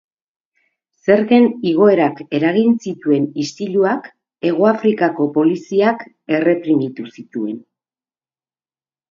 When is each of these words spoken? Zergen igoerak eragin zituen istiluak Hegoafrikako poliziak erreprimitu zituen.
Zergen 1.07 1.43
igoerak 1.71 2.21
eragin 2.37 2.71
zituen 2.85 3.27
istiluak 3.43 4.09
Hegoafrikako 4.49 5.29
poliziak 5.37 6.03
erreprimitu 6.39 7.09
zituen. 7.21 7.63